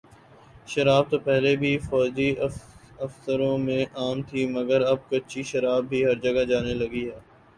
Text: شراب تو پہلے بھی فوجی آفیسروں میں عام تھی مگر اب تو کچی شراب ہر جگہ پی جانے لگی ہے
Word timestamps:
شراب 0.67 1.09
تو 1.09 1.17
پہلے 1.21 1.55
بھی 1.55 1.77
فوجی 1.79 2.29
آفیسروں 2.39 3.57
میں 3.59 3.83
عام 3.95 4.21
تھی 4.29 4.45
مگر 4.51 4.81
اب 4.83 4.97
تو 4.99 5.09
کچی 5.09 5.43
شراب 5.51 5.83
ہر 5.99 6.15
جگہ 6.23 6.43
پی 6.43 6.49
جانے 6.49 6.73
لگی 6.75 7.05
ہے 7.09 7.19